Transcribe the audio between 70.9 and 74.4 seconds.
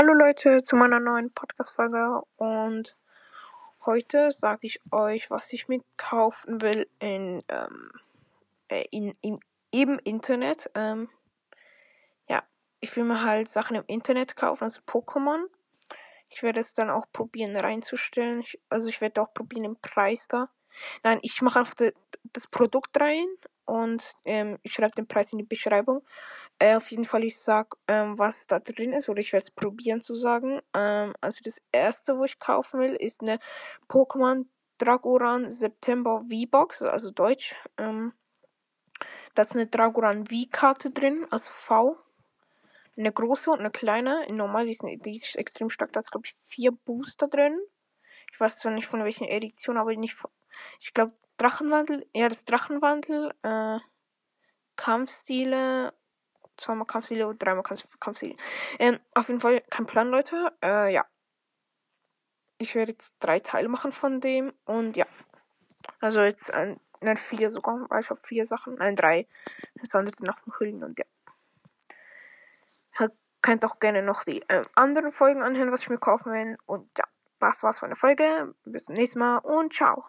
ja. Ihr könnt auch gerne noch